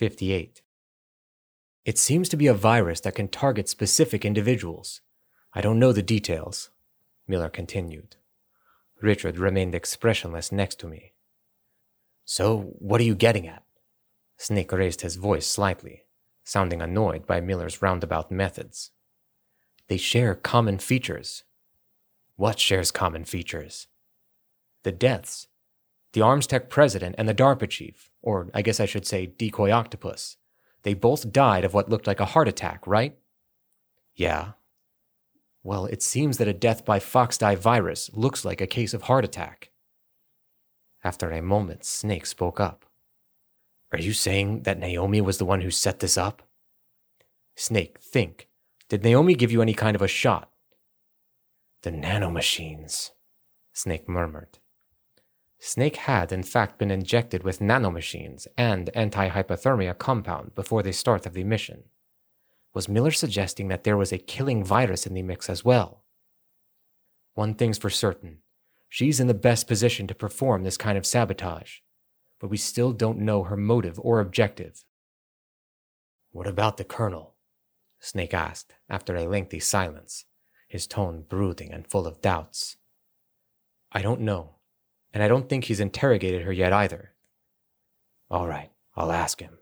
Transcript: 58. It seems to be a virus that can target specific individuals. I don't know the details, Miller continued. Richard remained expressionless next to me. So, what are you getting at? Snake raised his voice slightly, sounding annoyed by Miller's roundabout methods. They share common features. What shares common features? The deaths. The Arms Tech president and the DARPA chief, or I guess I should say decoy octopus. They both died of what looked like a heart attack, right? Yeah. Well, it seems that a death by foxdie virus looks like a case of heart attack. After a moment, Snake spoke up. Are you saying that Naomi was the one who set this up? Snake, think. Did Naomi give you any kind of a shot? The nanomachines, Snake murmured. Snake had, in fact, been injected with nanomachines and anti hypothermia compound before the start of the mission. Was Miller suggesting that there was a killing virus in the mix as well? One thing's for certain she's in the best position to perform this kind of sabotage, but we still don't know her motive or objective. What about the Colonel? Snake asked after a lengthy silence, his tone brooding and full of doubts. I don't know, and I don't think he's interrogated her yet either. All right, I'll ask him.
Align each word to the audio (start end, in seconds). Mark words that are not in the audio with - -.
58. 0.00 0.62
It 1.84 1.98
seems 1.98 2.30
to 2.30 2.38
be 2.38 2.46
a 2.46 2.54
virus 2.54 3.00
that 3.00 3.14
can 3.14 3.28
target 3.28 3.68
specific 3.68 4.24
individuals. 4.24 5.02
I 5.52 5.60
don't 5.60 5.78
know 5.78 5.92
the 5.92 6.00
details, 6.00 6.70
Miller 7.28 7.50
continued. 7.50 8.16
Richard 9.02 9.36
remained 9.36 9.74
expressionless 9.74 10.50
next 10.50 10.78
to 10.78 10.86
me. 10.86 11.12
So, 12.24 12.72
what 12.78 12.98
are 13.02 13.04
you 13.04 13.14
getting 13.14 13.46
at? 13.46 13.62
Snake 14.38 14.72
raised 14.72 15.02
his 15.02 15.16
voice 15.16 15.46
slightly, 15.46 16.04
sounding 16.44 16.80
annoyed 16.80 17.26
by 17.26 17.42
Miller's 17.42 17.82
roundabout 17.82 18.30
methods. 18.30 18.92
They 19.88 19.98
share 19.98 20.34
common 20.34 20.78
features. 20.78 21.44
What 22.36 22.58
shares 22.58 22.90
common 22.90 23.26
features? 23.26 23.86
The 24.82 24.92
deaths. 24.92 25.48
The 26.12 26.22
Arms 26.22 26.46
Tech 26.46 26.68
president 26.70 27.14
and 27.18 27.28
the 27.28 27.34
DARPA 27.34 27.68
chief, 27.68 28.10
or 28.20 28.50
I 28.52 28.62
guess 28.62 28.80
I 28.80 28.86
should 28.86 29.06
say 29.06 29.26
decoy 29.26 29.70
octopus. 29.70 30.36
They 30.82 30.94
both 30.94 31.32
died 31.32 31.64
of 31.64 31.74
what 31.74 31.88
looked 31.88 32.06
like 32.06 32.20
a 32.20 32.26
heart 32.26 32.48
attack, 32.48 32.86
right? 32.86 33.16
Yeah. 34.14 34.52
Well, 35.62 35.86
it 35.86 36.02
seems 36.02 36.38
that 36.38 36.48
a 36.48 36.54
death 36.54 36.84
by 36.84 36.98
foxdie 36.98 37.56
virus 37.58 38.10
looks 38.12 38.44
like 38.44 38.60
a 38.60 38.66
case 38.66 38.94
of 38.94 39.02
heart 39.02 39.24
attack. 39.24 39.70
After 41.04 41.30
a 41.30 41.42
moment, 41.42 41.84
Snake 41.84 42.26
spoke 42.26 42.58
up. 42.58 42.84
Are 43.92 44.00
you 44.00 44.12
saying 44.12 44.62
that 44.62 44.78
Naomi 44.78 45.20
was 45.20 45.38
the 45.38 45.44
one 45.44 45.60
who 45.60 45.70
set 45.70 46.00
this 46.00 46.16
up? 46.16 46.42
Snake, 47.56 47.98
think. 48.00 48.48
Did 48.88 49.04
Naomi 49.04 49.34
give 49.34 49.52
you 49.52 49.62
any 49.62 49.74
kind 49.74 49.94
of 49.94 50.02
a 50.02 50.08
shot? 50.08 50.50
The 51.82 51.90
nanomachines, 51.90 53.10
Snake 53.72 54.08
murmured. 54.08 54.58
Snake 55.62 55.96
had, 55.96 56.32
in 56.32 56.42
fact, 56.42 56.78
been 56.78 56.90
injected 56.90 57.42
with 57.42 57.60
nanomachines 57.60 58.46
and 58.56 58.88
anti 58.94 59.28
hypothermia 59.28 59.96
compound 59.96 60.54
before 60.54 60.82
the 60.82 60.92
start 60.92 61.26
of 61.26 61.34
the 61.34 61.44
mission. 61.44 61.84
Was 62.72 62.88
Miller 62.88 63.10
suggesting 63.10 63.68
that 63.68 63.84
there 63.84 63.96
was 63.96 64.10
a 64.10 64.18
killing 64.18 64.64
virus 64.64 65.06
in 65.06 65.12
the 65.12 65.22
mix 65.22 65.50
as 65.50 65.62
well? 65.62 66.04
One 67.34 67.54
thing's 67.54 67.78
for 67.78 67.90
certain 67.90 68.38
she's 68.88 69.20
in 69.20 69.26
the 69.26 69.34
best 69.34 69.68
position 69.68 70.06
to 70.06 70.14
perform 70.14 70.64
this 70.64 70.76
kind 70.78 70.96
of 70.98 71.06
sabotage, 71.06 71.78
but 72.40 72.48
we 72.48 72.56
still 72.56 72.92
don't 72.92 73.18
know 73.18 73.44
her 73.44 73.56
motive 73.56 74.00
or 74.02 74.18
objective. 74.18 74.82
What 76.32 76.46
about 76.46 76.78
the 76.78 76.84
Colonel? 76.84 77.34
Snake 78.00 78.32
asked 78.32 78.74
after 78.88 79.14
a 79.14 79.28
lengthy 79.28 79.60
silence, 79.60 80.24
his 80.68 80.86
tone 80.86 81.24
brooding 81.28 81.70
and 81.70 81.86
full 81.86 82.06
of 82.06 82.22
doubts. 82.22 82.78
I 83.92 84.00
don't 84.00 84.22
know, 84.22 84.56
and 85.12 85.22
I 85.22 85.28
don't 85.28 85.48
think 85.48 85.64
he's 85.64 85.80
interrogated 85.80 86.42
her 86.42 86.52
yet 86.52 86.72
either. 86.72 87.12
All 88.30 88.46
right, 88.46 88.70
I'll 88.96 89.12
ask 89.12 89.40
him. 89.40 89.59